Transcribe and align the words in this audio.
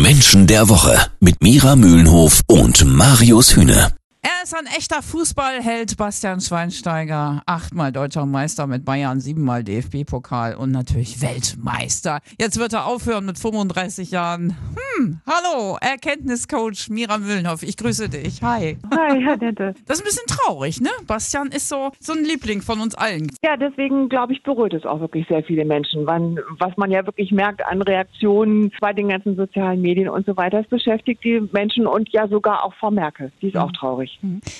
Menschen 0.00 0.46
der 0.46 0.68
Woche 0.68 0.98
mit 1.20 1.42
Mira 1.42 1.76
Mühlenhof 1.76 2.40
und 2.46 2.84
Marius 2.84 3.56
Hühne. 3.56 3.92
Er 4.22 4.44
ist 4.44 4.54
ein 4.54 4.66
echter 4.66 5.02
Fußballheld, 5.02 5.96
Bastian 5.96 6.40
Schweinsteiger. 6.40 7.42
Achtmal 7.44 7.90
deutscher 7.90 8.24
Meister 8.24 8.68
mit 8.68 8.84
Bayern, 8.84 9.20
siebenmal 9.20 9.64
DFB-Pokal 9.64 10.54
und 10.54 10.70
natürlich 10.70 11.20
Weltmeister. 11.20 12.20
Jetzt 12.38 12.58
wird 12.58 12.72
er 12.72 12.86
aufhören 12.86 13.26
mit 13.26 13.38
35 13.38 14.12
Jahren. 14.12 14.50
Hm, 14.50 14.91
hallo, 15.26 15.78
Erkenntniscoach 15.80 16.88
Mira 16.88 17.18
Mühlenhoff. 17.18 17.62
Ich 17.62 17.76
grüße 17.76 18.08
dich. 18.08 18.42
Hi. 18.42 18.78
Hi, 18.94 19.22
Herr 19.22 19.36
Dente. 19.36 19.74
Das 19.86 19.98
ist 19.98 20.02
ein 20.02 20.06
bisschen 20.06 20.26
traurig, 20.26 20.80
ne? 20.80 20.90
Bastian 21.06 21.48
ist 21.48 21.68
so, 21.68 21.90
so 22.00 22.12
ein 22.12 22.24
Liebling 22.24 22.62
von 22.62 22.80
uns 22.80 22.94
allen. 22.94 23.30
Ja, 23.44 23.56
deswegen 23.56 24.08
glaube 24.08 24.32
ich, 24.32 24.42
beruhigt 24.42 24.74
es 24.74 24.84
auch 24.84 25.00
wirklich 25.00 25.26
sehr 25.28 25.42
viele 25.42 25.64
Menschen. 25.64 26.06
Wann, 26.06 26.38
was 26.58 26.76
man 26.76 26.90
ja 26.90 27.04
wirklich 27.06 27.32
merkt 27.32 27.64
an 27.66 27.82
Reaktionen 27.82 28.72
bei 28.80 28.92
den 28.92 29.08
ganzen 29.08 29.36
sozialen 29.36 29.80
Medien 29.80 30.08
und 30.08 30.26
so 30.26 30.36
weiter, 30.36 30.60
es 30.60 30.68
beschäftigt 30.68 31.24
die 31.24 31.40
Menschen 31.52 31.86
und 31.86 32.08
ja 32.12 32.28
sogar 32.28 32.64
auch 32.64 32.74
Frau 32.74 32.90
Merkel. 32.90 33.32
Die 33.40 33.48
ist 33.48 33.56
auch 33.56 33.72
traurig. 33.72 34.18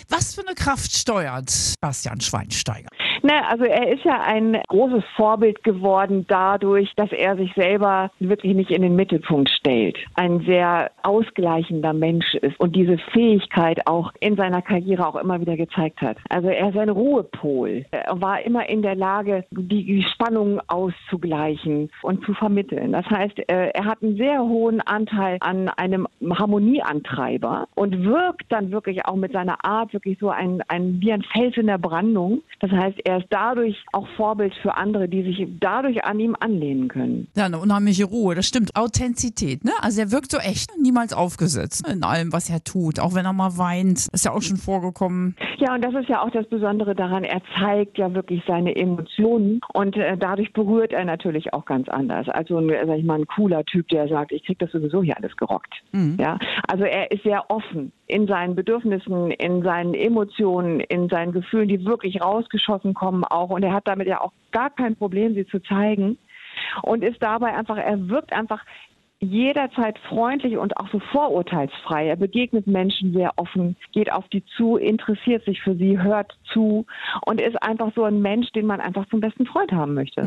Was 0.09 0.35
für 0.35 0.47
eine 0.47 0.55
Kraft 0.55 0.93
steuert 0.93 1.75
Bastian 1.81 2.21
Schweinsteiger? 2.21 2.89
Ne, 3.23 3.47
also 3.49 3.65
er 3.65 3.93
ist 3.93 4.05
ja 4.05 4.21
ein 4.21 4.61
großes 4.69 5.05
Vorbild 5.17 5.63
geworden 5.63 6.25
dadurch, 6.29 6.93
dass 6.97 7.13
er 7.13 7.37
sich 7.37 7.53
selber 7.55 8.11
wirklich 8.19 8.55
nicht 8.55 8.71
in 8.71 8.83
den 8.83 8.97
Mittelpunkt 8.97 9.49
stellt. 9.49 9.97
Ein 10.15 10.32
sehr 10.41 10.91
ausgleichender 11.03 11.93
Mensch 11.93 12.35
ist 12.35 12.59
und 12.59 12.75
diese 12.75 12.99
Fähigkeit 13.13 13.87
auch 13.87 14.13
in 14.21 14.37
seiner 14.37 14.63
Karriere 14.63 15.07
auch 15.07 15.17
immer 15.17 15.41
wieder 15.41 15.57
gezeigt 15.57 16.01
hat. 16.01 16.17
Also 16.29 16.49
er 16.49 16.71
ist 16.71 16.77
ein 16.77 16.89
Ruhepol. 16.89 17.85
Er 17.91 18.21
war 18.21 18.43
immer 18.43 18.69
in 18.69 18.83
der 18.83 18.95
Lage, 18.95 19.45
die 19.51 20.05
Spannung 20.15 20.61
auszugleichen 20.69 21.91
und 22.03 22.25
zu 22.25 22.35
vermitteln. 22.35 22.93
Das 22.93 23.07
heißt, 23.07 23.39
äh, 23.49 23.69
er 23.69 23.85
hat 23.85 24.03
einen 24.03 24.17
sehr 24.17 24.41
hohen 24.43 24.81
Anteil 24.81 25.39
an 25.41 25.69
einem 25.69 26.07
Harmonieantreiber 26.23 27.67
und 27.75 28.05
wirkt 28.05 28.51
dann 28.51 28.71
wirklich 28.71 29.05
auch 29.07 29.17
mit 29.17 29.33
seiner 29.33 29.65
Art 29.65 29.93
wirklich 29.93 30.19
so 30.21 30.31
ein, 30.31 30.63
ein 30.69 31.01
wie 31.01 31.13
ein 31.13 31.23
Fels 31.23 31.57
in 31.57 31.67
der 31.67 31.79
Brandung. 31.79 32.43
Das 32.61 32.71
heißt, 32.71 32.99
er 33.05 33.19
ist 33.19 33.27
dadurch 33.31 33.77
auch 33.93 34.07
Vorbild 34.17 34.55
für 34.63 34.77
andere, 34.77 35.09
die 35.09 35.23
sich 35.23 35.47
dadurch 35.61 36.05
an 36.05 36.21
ihm 36.21 36.37
anlehnen 36.39 36.89
können. 36.89 37.29
Ja, 37.35 37.47
eine 37.47 37.59
unheimliche 37.59 38.05
Ruhe, 38.05 38.35
das 38.35 38.47
stimmt. 38.47 38.75
Authentizität, 38.77 39.65
ne? 39.65 39.73
Also 39.81 40.01
er 40.01 40.13
wirkt 40.13 40.22
so 40.31 40.39
echt, 40.39 40.71
niemals 40.81 41.13
aufgesetzt 41.13 41.87
in 41.89 42.03
allem, 42.03 42.33
was 42.33 42.51
er 42.51 42.63
tut. 42.65 43.01
Auch 43.01 43.15
wenn 43.15 43.25
er 43.25 43.33
mal 43.33 43.59
weint, 43.59 44.09
ist 44.13 44.25
ja 44.25 44.33
auch 44.33 44.43
schon 44.43 44.57
vorgekommen. 44.57 45.37
Ja, 45.59 45.75
und 45.75 45.85
das 45.85 45.95
ist 45.95 46.09
ja 46.09 46.23
auch 46.23 46.31
das 46.31 46.47
Besondere 46.49 46.95
daran. 46.95 47.25
Er 47.25 47.41
zeigt 47.59 47.99
ja 47.99 48.13
wirklich 48.15 48.43
seine 48.47 48.75
Emotionen 48.75 49.61
und 49.73 49.97
äh, 49.97 50.17
dadurch 50.17 50.53
berührt 50.53 50.93
er 50.93 51.05
natürlich 51.05 51.53
auch 51.53 51.65
ganz 51.65 51.89
anders. 51.89 52.29
Also, 52.29 52.59
ein, 52.59 52.69
sag 52.69 52.99
ich 52.99 53.05
mal, 53.05 53.21
ein 53.21 53.27
cooler 53.27 53.65
Typ, 53.65 53.89
der 53.89 54.09
sagt, 54.09 54.33
ich 54.33 54.45
krieg 54.45 54.59
das 54.59 54.71
sowieso 54.73 55.03
hier 55.03 55.17
alles 55.17 55.37
gerockt. 55.37 55.75
Ja, 56.19 56.39
also 56.69 56.85
er 56.85 57.11
ist 57.11 57.23
sehr 57.23 57.51
offen 57.51 57.93
in 58.07 58.27
seinen 58.27 58.55
Bedürfnissen, 58.55 59.31
in 59.31 59.63
seinen 59.63 59.95
Emotionen, 59.95 60.81
in 60.81 61.09
seinen 61.09 61.33
Gefühlen, 61.33 61.69
die 61.69 61.85
wirklich 61.85 62.21
rausgeschossen 62.21 62.95
kommen 62.95 63.25
auch. 63.25 63.51
Und 63.51 63.63
er 63.63 63.73
hat 63.73 63.87
damit 63.87 64.09
ja 64.09 64.21
auch 64.21 64.33
gar 64.51 64.71
kein 64.71 64.97
Problem, 64.97 65.35
sie 65.35 65.47
zu 65.47 65.61
zeigen. 65.61 66.19
Und 66.83 67.03
ist 67.03 67.23
dabei 67.23 67.55
einfach, 67.55 67.79
er 67.79 68.09
wirkt 68.09 68.33
einfach 68.33 68.65
jederzeit 69.23 69.99
freundlich 70.01 70.57
und 70.57 70.77
auch 70.77 70.89
so 70.91 70.99
vorurteilsfrei. 70.99 72.09
Er 72.09 72.17
begegnet 72.17 72.67
Menschen 72.67 73.13
sehr 73.13 73.33
offen, 73.37 73.77
geht 73.93 74.13
auf 74.13 74.29
die 74.29 74.45
zu, 74.57 74.77
interessiert 74.77 75.45
sich 75.45 75.63
für 75.63 75.77
sie, 75.77 76.01
hört 76.01 76.37
zu 76.53 76.87
und 77.25 77.41
ist 77.41 77.63
einfach 77.63 77.93
so 77.95 78.03
ein 78.03 78.21
Mensch, 78.21 78.51
den 78.51 78.67
man 78.67 78.81
einfach 78.81 79.09
zum 79.09 79.21
besten 79.21 79.47
Freund 79.47 79.73
haben 79.73 79.95
möchte. 79.95 80.23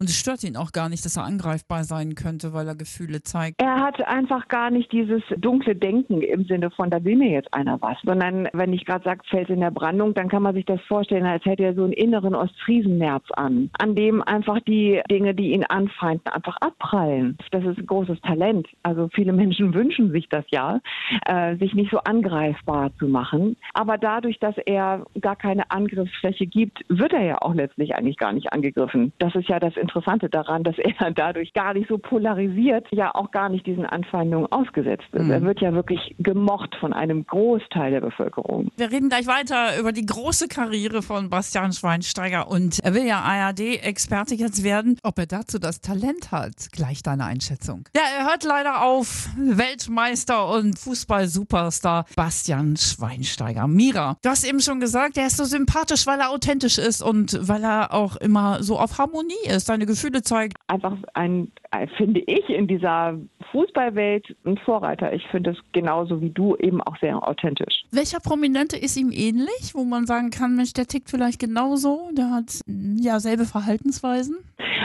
Und 0.00 0.10
es 0.10 0.18
stört 0.18 0.42
ihn 0.42 0.56
auch 0.56 0.72
gar 0.72 0.88
nicht, 0.88 1.04
dass 1.04 1.16
er 1.16 1.24
angreifbar 1.24 1.84
sein 1.84 2.16
könnte, 2.16 2.52
weil 2.52 2.66
er 2.66 2.74
Gefühle 2.74 3.22
zeigt. 3.22 3.62
Er 3.62 3.80
hat 3.80 4.04
einfach 4.06 4.48
gar 4.48 4.70
nicht 4.70 4.90
dieses 4.90 5.22
dunkle 5.38 5.76
Denken 5.76 6.20
im 6.20 6.44
Sinne 6.44 6.70
von, 6.72 6.90
da 6.90 7.02
will 7.04 7.16
mir 7.16 7.30
jetzt 7.30 7.54
einer 7.54 7.80
was, 7.80 7.96
sondern 8.02 8.48
wenn 8.52 8.72
ich 8.72 8.84
gerade 8.84 9.04
sage, 9.04 9.20
Fels 9.30 9.48
in 9.48 9.60
der 9.60 9.70
Brandung, 9.70 10.12
dann 10.12 10.28
kann 10.28 10.42
man 10.42 10.54
sich 10.54 10.66
das 10.66 10.80
vorstellen, 10.82 11.24
als 11.24 11.44
hätte 11.44 11.62
er 11.62 11.74
so 11.74 11.84
einen 11.84 11.92
inneren 11.92 12.34
Ostfriesennerz 12.34 13.24
an, 13.36 13.70
an 13.78 13.94
dem 13.94 14.20
einfach 14.22 14.58
die 14.66 15.00
Dinge, 15.08 15.32
die 15.32 15.52
ihn 15.52 15.64
anfeinden, 15.64 16.26
einfach 16.26 16.56
abprallen. 16.56 17.38
Das 17.52 17.64
ist 17.64 17.78
ein 17.78 17.86
großes 17.86 18.20
Talent. 18.22 18.66
Also 18.82 19.08
viele 19.14 19.32
Menschen 19.32 19.74
wünschen 19.74 20.10
sich 20.10 20.28
das 20.28 20.44
ja, 20.50 20.80
äh, 21.26 21.56
sich 21.56 21.72
nicht 21.74 21.92
so 21.92 21.98
angreifbar 21.98 22.90
zu 22.98 23.06
machen. 23.06 23.56
Aber 23.74 23.96
dadurch, 23.96 24.40
dass 24.40 24.56
er 24.66 25.04
gar 25.20 25.36
keine 25.36 25.70
Angriffsfläche 25.70 26.46
gibt, 26.46 26.84
wird 26.88 27.12
er 27.12 27.22
ja 27.22 27.42
auch 27.42 27.54
letztlich 27.54 27.94
eigentlich 27.94 28.16
gar 28.16 28.32
nicht 28.32 28.52
angegriffen. 28.52 29.12
Das 29.18 29.34
ist 29.36 29.48
ja 29.48 29.60
das 29.60 29.76
Interessante 29.84 30.28
daran, 30.28 30.64
dass 30.64 30.76
er 30.78 31.10
dadurch 31.14 31.52
gar 31.52 31.74
nicht 31.74 31.88
so 31.88 31.98
polarisiert, 31.98 32.86
ja 32.90 33.14
auch 33.14 33.30
gar 33.30 33.48
nicht 33.48 33.66
diesen 33.66 33.86
Anfeindungen 33.86 34.50
ausgesetzt 34.50 35.04
ist. 35.12 35.28
Er 35.28 35.42
wird 35.42 35.60
ja 35.60 35.72
wirklich 35.72 36.14
gemocht 36.18 36.74
von 36.80 36.92
einem 36.92 37.26
Großteil 37.26 37.90
der 37.90 38.00
Bevölkerung. 38.00 38.70
Wir 38.76 38.90
reden 38.90 39.08
gleich 39.08 39.26
weiter 39.26 39.78
über 39.78 39.92
die 39.92 40.06
große 40.06 40.48
Karriere 40.48 41.02
von 41.02 41.28
Bastian 41.28 41.72
Schweinsteiger 41.72 42.50
und 42.50 42.80
er 42.80 42.94
will 42.94 43.06
ja 43.06 43.20
ARD-Experte 43.20 44.34
jetzt 44.34 44.64
werden. 44.64 44.98
Ob 45.02 45.18
er 45.18 45.26
dazu 45.26 45.58
das 45.58 45.80
Talent 45.80 46.32
hat, 46.32 46.54
gleich 46.72 47.02
deine 47.02 47.24
Einschätzung. 47.24 47.84
Ja, 47.94 48.02
er 48.18 48.26
hört 48.30 48.44
leider 48.44 48.82
auf. 48.82 49.28
Weltmeister 49.36 50.48
und 50.48 50.78
Fußball-Superstar 50.78 52.06
Bastian 52.16 52.76
Schweinsteiger. 52.76 53.66
Mira, 53.66 54.16
du 54.22 54.28
hast 54.28 54.44
eben 54.44 54.60
schon 54.60 54.80
gesagt, 54.80 55.16
er 55.16 55.26
ist 55.26 55.36
so 55.36 55.44
sympathisch, 55.44 56.06
weil 56.06 56.20
er 56.20 56.30
authentisch 56.30 56.78
ist 56.78 57.02
und 57.02 57.38
weil 57.40 57.62
er 57.62 57.92
auch 57.92 58.16
immer 58.16 58.62
so 58.62 58.78
auf 58.78 58.98
Harmonie 58.98 59.34
ist, 59.46 59.68
seine 59.74 59.86
Gefühle 59.86 60.22
zeigt. 60.22 60.54
Einfach 60.68 60.96
ein, 61.14 61.50
ein 61.70 61.88
finde 61.96 62.20
ich, 62.20 62.48
in 62.48 62.68
dieser 62.68 63.18
Fußballwelt 63.50 64.36
ein 64.44 64.56
Vorreiter. 64.58 65.12
Ich 65.12 65.26
finde 65.28 65.50
es 65.50 65.58
genauso 65.72 66.20
wie 66.20 66.30
du 66.30 66.56
eben 66.56 66.80
auch 66.80 66.96
sehr 66.98 67.16
authentisch. 67.26 67.84
Welcher 67.90 68.20
Prominente 68.20 68.76
ist 68.76 68.96
ihm 68.96 69.10
ähnlich, 69.12 69.72
wo 69.74 69.84
man 69.84 70.06
sagen 70.06 70.30
kann, 70.30 70.56
Mensch, 70.56 70.72
der 70.72 70.86
tickt 70.86 71.10
vielleicht 71.10 71.40
genauso, 71.40 72.10
der 72.12 72.30
hat 72.30 72.60
ja 72.66 73.18
selbe 73.18 73.44
Verhaltensweisen? 73.44 74.36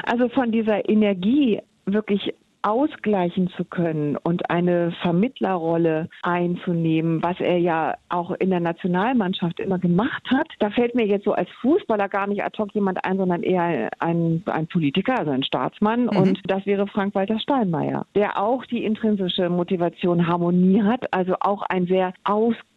Also 0.04 0.28
von 0.30 0.52
dieser 0.52 0.90
Energie 0.90 1.62
wirklich 1.86 2.34
ausgleichen 2.62 3.50
zu 3.56 3.66
können 3.66 4.18
und 4.18 4.50
eine 4.50 4.92
Vermittlerrolle 5.02 6.10
einzunehmen, 6.22 7.24
was 7.24 7.40
er 7.40 7.58
ja 7.58 7.96
auch 8.10 8.32
in 8.32 8.50
der 8.50 8.60
Nationalmannschaft 8.60 9.60
immer 9.60 9.80
gemacht 9.80 10.24
hat. 10.30 10.48
Da 10.60 10.70
fällt 10.70 10.96
mir 10.96 11.06
jetzt 11.06 11.26
so 11.26 11.34
als 11.34 11.50
Fußballer 11.62 12.10
gar 12.10 12.28
nicht 12.28 12.44
ad 12.44 12.58
hoc 12.58 12.74
jemand 12.74 13.04
ein, 13.06 13.18
sondern 13.18 13.44
eher 13.44 13.90
ein, 14.00 14.44
ein 14.46 14.68
Politiker, 14.68 15.20
also 15.20 15.32
ein 15.32 15.44
Staatsmann. 15.44 16.04
Mhm. 16.04 16.18
Und 16.18 16.40
das 16.46 16.66
wäre 16.66 16.88
Frank-Walter 16.88 17.40
Steinmeier, 17.40 18.06
der 18.16 18.42
auch 18.42 18.66
die 18.66 18.84
intrinsische 18.84 19.50
Motivation 19.50 20.28
Harmonie 20.28 20.84
hat, 20.84 21.14
also 21.14 21.36
auch 21.40 21.64
ein 21.64 21.86
sehr 21.88 22.14
ausgleichender 22.24 22.69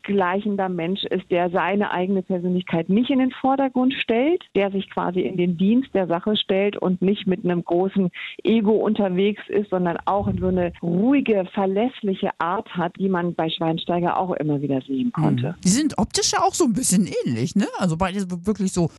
Mensch 0.69 1.05
ist, 1.05 1.31
der 1.31 1.51
seine 1.51 1.91
eigene 1.91 2.23
Persönlichkeit 2.23 2.89
nicht 2.89 3.11
in 3.11 3.19
den 3.19 3.31
Vordergrund 3.31 3.95
stellt, 3.95 4.45
der 4.55 4.71
sich 4.71 4.91
quasi 4.91 5.21
in 5.21 5.37
den 5.37 5.57
Dienst 5.57 5.95
der 5.95 6.07
Sache 6.07 6.37
stellt 6.37 6.77
und 6.77 7.03
nicht 7.03 7.27
mit 7.27 7.45
einem 7.45 7.65
großen 7.65 8.11
Ego 8.45 8.73
unterwegs 8.73 9.43
ist, 9.49 9.71
sondern 9.71 9.99
auch 10.07 10.29
so 10.39 10.49
eine 10.49 10.73
ruhige, 10.83 11.47
verlässliche 11.53 12.31
Art 12.39 12.69
hat, 12.75 12.97
die 12.99 13.09
man 13.09 13.35
bei 13.35 13.49
Schweinsteiger 13.51 14.17
auch 14.19 14.33
immer 14.33 14.61
wieder 14.61 14.81
sehen 14.83 15.13
konnte. 15.13 15.55
Die 15.65 15.69
sind 15.69 15.99
optisch 15.99 16.33
ja 16.33 16.41
auch 16.41 16.55
so 16.55 16.65
ein 16.65 16.73
bisschen 16.73 17.09
ähnlich, 17.25 17.57
ne? 17.57 17.67
Also 17.79 17.97
beide 17.97 18.25
wirklich 18.47 18.73
so 18.73 18.91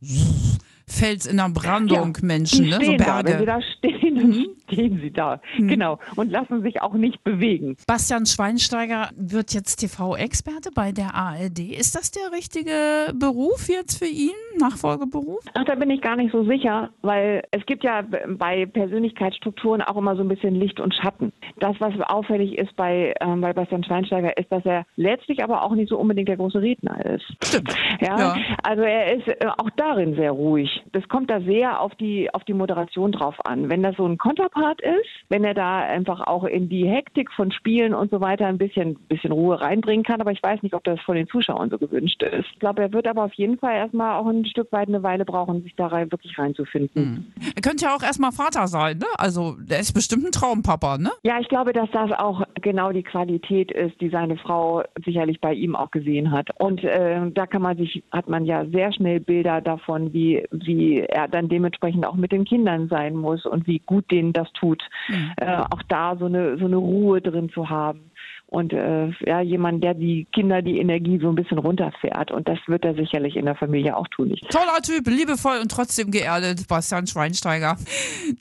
Fels 0.86 1.26
in 1.26 1.38
der 1.38 1.48
Brandung 1.48 2.16
Menschen, 2.22 2.64
die 2.64 2.70
ne? 2.70 2.76
So 2.76 2.82
stehen 2.82 2.98
da. 2.98 3.18
Wenn 3.18 3.26
sie 3.26 3.32
Berge. 3.32 3.46
da 3.46 3.60
stehen, 3.62 4.16
dann 4.16 4.46
stehen 4.66 5.00
sie 5.00 5.10
da. 5.10 5.40
Genau. 5.56 5.98
Und 6.16 6.30
lassen 6.30 6.62
sich 6.62 6.82
auch 6.82 6.94
nicht 6.94 7.22
bewegen. 7.24 7.76
Bastian 7.86 8.26
Schweinsteiger 8.26 9.10
wird 9.16 9.54
jetzt 9.54 9.76
TV-Experte 9.76 10.70
bei 10.74 10.92
der 10.92 11.14
ARD. 11.14 11.60
Ist 11.60 11.94
das 11.94 12.10
der 12.10 12.32
richtige 12.32 13.12
Beruf 13.14 13.68
jetzt 13.68 13.98
für 13.98 14.06
ihn? 14.06 14.32
Nachfolgeberuf? 14.58 15.40
Ach, 15.54 15.64
da 15.64 15.74
bin 15.74 15.90
ich 15.90 16.00
gar 16.00 16.16
nicht 16.16 16.32
so 16.32 16.44
sicher, 16.44 16.90
weil 17.02 17.42
es 17.50 17.64
gibt 17.66 17.84
ja 17.84 18.02
bei 18.28 18.66
Persönlichkeitsstrukturen 18.66 19.82
auch 19.82 19.96
immer 19.96 20.16
so 20.16 20.22
ein 20.22 20.28
bisschen 20.28 20.54
Licht 20.54 20.80
und 20.80 20.94
Schatten. 20.94 21.32
Das, 21.58 21.76
was 21.80 21.92
auffällig 22.08 22.56
ist 22.58 22.74
bei, 22.76 23.14
ähm, 23.20 23.40
bei 23.40 23.52
Bastian 23.52 23.84
Schweinsteiger, 23.84 24.36
ist, 24.36 24.50
dass 24.50 24.64
er 24.64 24.84
letztlich 24.96 25.42
aber 25.42 25.62
auch 25.62 25.74
nicht 25.74 25.88
so 25.88 25.98
unbedingt 25.98 26.28
der 26.28 26.36
große 26.36 26.60
Redner 26.60 27.04
ist. 27.04 27.24
Stimmt. 27.42 27.74
Ja, 28.00 28.18
Ja. 28.18 28.36
also 28.62 28.82
er 28.82 29.14
ist 29.16 29.28
äh, 29.28 29.46
auch 29.58 29.70
darin 29.76 30.14
sehr 30.14 30.30
ruhig. 30.32 30.82
Das 30.92 31.06
kommt 31.08 31.30
da 31.30 31.40
sehr 31.40 31.80
auf 31.80 31.94
die, 31.96 32.32
auf 32.32 32.44
die 32.44 32.54
Moderation 32.54 33.12
drauf 33.12 33.36
an. 33.44 33.68
Wenn 33.70 33.82
das 33.82 33.96
so 33.96 34.06
ein 34.06 34.18
Konterpart 34.18 34.80
ist, 34.80 35.08
wenn 35.28 35.44
er 35.44 35.54
da 35.54 35.78
einfach 35.80 36.26
auch 36.26 36.44
in 36.44 36.68
die 36.68 36.86
Hektik 36.88 37.30
von 37.32 37.50
Spielen 37.52 37.94
und 37.94 38.10
so 38.10 38.20
weiter 38.20 38.46
ein 38.46 38.58
bisschen, 38.58 38.94
bisschen 39.08 39.32
Ruhe 39.32 39.60
reinbringen 39.60 40.04
kann, 40.04 40.20
aber 40.20 40.32
ich 40.32 40.42
weiß 40.42 40.62
nicht, 40.62 40.74
ob 40.74 40.84
das 40.84 41.00
von 41.00 41.16
den 41.16 41.26
Zuschauern 41.28 41.70
so 41.70 41.78
gewünscht 41.78 42.22
ist. 42.22 42.46
Ich 42.52 42.58
glaube, 42.60 42.82
er 42.82 42.92
wird 42.92 43.06
aber 43.06 43.24
auf 43.24 43.34
jeden 43.34 43.58
Fall 43.58 43.74
erstmal 43.74 44.18
auch 44.18 44.26
ein 44.26 44.43
Stück 44.46 44.70
weit 44.72 44.88
eine 44.88 45.02
Weile 45.02 45.24
brauchen, 45.24 45.62
sich 45.62 45.74
da 45.76 45.86
rein, 45.86 46.10
wirklich 46.10 46.38
reinzufinden. 46.38 47.32
Er 47.54 47.62
könnte 47.62 47.84
ja 47.84 47.94
auch 47.94 48.02
erstmal 48.02 48.32
Vater 48.32 48.66
sein, 48.66 48.98
ne? 48.98 49.06
Also 49.16 49.56
der 49.58 49.80
ist 49.80 49.92
bestimmt 49.92 50.26
ein 50.26 50.32
Traumpapa, 50.32 50.98
ne? 50.98 51.10
Ja, 51.22 51.38
ich 51.40 51.48
glaube, 51.48 51.72
dass 51.72 51.90
das 51.92 52.10
auch 52.12 52.42
genau 52.60 52.92
die 52.92 53.02
Qualität 53.02 53.70
ist, 53.72 54.00
die 54.00 54.08
seine 54.10 54.36
Frau 54.36 54.82
sicherlich 55.04 55.40
bei 55.40 55.54
ihm 55.54 55.76
auch 55.76 55.90
gesehen 55.90 56.30
hat. 56.30 56.48
Und 56.58 56.82
äh, 56.84 57.30
da 57.30 57.46
kann 57.46 57.62
man 57.62 57.76
sich, 57.76 58.02
hat 58.10 58.28
man 58.28 58.44
ja 58.44 58.64
sehr 58.66 58.92
schnell 58.92 59.20
Bilder 59.20 59.60
davon, 59.60 60.12
wie 60.12 60.44
wie 60.50 61.00
er 61.00 61.28
dann 61.28 61.48
dementsprechend 61.48 62.06
auch 62.06 62.14
mit 62.14 62.32
den 62.32 62.44
Kindern 62.44 62.88
sein 62.88 63.16
muss 63.16 63.44
und 63.46 63.66
wie 63.66 63.80
gut 63.80 64.10
denen 64.10 64.32
das 64.32 64.52
tut, 64.52 64.82
mhm. 65.08 65.32
äh, 65.36 65.56
auch 65.56 65.82
da 65.88 66.16
so 66.16 66.26
eine, 66.26 66.58
so 66.58 66.66
eine 66.66 66.76
Ruhe 66.76 67.20
drin 67.20 67.50
zu 67.50 67.68
haben 67.68 68.10
und 68.54 68.72
äh, 68.72 69.10
ja, 69.26 69.40
jemand, 69.40 69.82
der 69.82 69.94
die 69.94 70.26
Kinder 70.32 70.62
die 70.62 70.78
Energie 70.78 71.18
so 71.20 71.28
ein 71.28 71.34
bisschen 71.34 71.58
runterfährt. 71.58 72.30
Und 72.30 72.48
das 72.48 72.58
wird 72.68 72.84
er 72.84 72.94
sicherlich 72.94 73.34
in 73.34 73.46
der 73.46 73.56
Familie 73.56 73.96
auch 73.96 74.06
tun. 74.08 74.32
Toller 74.48 74.80
Typ, 74.80 75.08
liebevoll 75.08 75.58
und 75.60 75.70
trotzdem 75.70 76.12
geerdet, 76.12 76.68
Bastian 76.68 77.06
Schweinsteiger. 77.06 77.76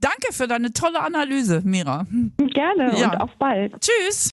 Danke 0.01 0.31
für 0.31 0.47
deine 0.47 0.71
tolle 0.71 1.01
Analyse, 1.01 1.61
Mira. 1.65 2.05
Gerne 2.37 2.95
ja. 2.95 3.11
und 3.11 3.21
auf 3.21 3.31
bald. 3.39 3.73
Tschüss. 3.81 4.31